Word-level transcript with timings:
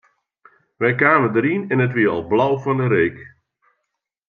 Wy 0.79 0.91
kamen 1.01 1.33
deryn 1.35 1.63
en 1.73 1.83
it 1.85 1.95
wie 1.95 2.11
al 2.13 2.23
blau 2.31 2.53
fan 2.63 2.79
'e 2.81 2.87
reek. 2.93 3.17